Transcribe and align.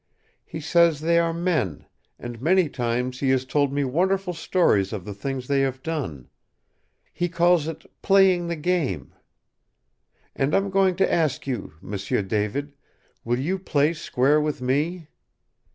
He 0.43 0.59
says 0.59 0.99
they 1.01 1.19
are 1.19 1.31
men, 1.31 1.85
and 2.17 2.41
many 2.41 2.69
times 2.69 3.19
he 3.19 3.29
has 3.29 3.45
told 3.45 3.71
me 3.71 3.83
wonderful 3.83 4.33
stories 4.33 4.91
of 4.93 5.05
the 5.05 5.13
things 5.13 5.45
they 5.47 5.59
have 5.61 5.83
done. 5.83 6.27
He 7.13 7.29
calls 7.29 7.67
it 7.67 7.85
'playing 8.01 8.47
the 8.47 8.55
game.' 8.55 9.13
And 10.35 10.55
I'm 10.55 10.71
going 10.71 10.95
to 10.95 11.13
ask 11.13 11.45
you, 11.45 11.73
M'sieu 11.83 12.23
David, 12.23 12.73
will 13.23 13.37
you 13.37 13.59
play 13.59 13.93
square 13.93 14.41
with 14.41 14.59
me? 14.59 15.07